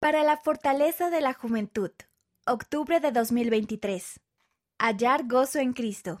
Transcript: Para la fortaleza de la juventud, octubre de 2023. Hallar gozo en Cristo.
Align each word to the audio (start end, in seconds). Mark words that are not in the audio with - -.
Para 0.00 0.24
la 0.24 0.38
fortaleza 0.38 1.10
de 1.10 1.20
la 1.20 1.34
juventud, 1.34 1.90
octubre 2.46 3.00
de 3.00 3.12
2023. 3.12 4.18
Hallar 4.78 5.28
gozo 5.28 5.58
en 5.58 5.74
Cristo. 5.74 6.18